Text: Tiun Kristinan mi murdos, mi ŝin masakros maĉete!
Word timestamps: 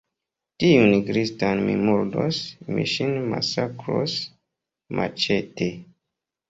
Tiun 0.61 0.95
Kristinan 1.09 1.61
mi 1.67 1.75
murdos, 1.89 2.41
mi 2.73 2.89
ŝin 2.95 3.15
masakros 3.35 4.19
maĉete! 5.01 5.73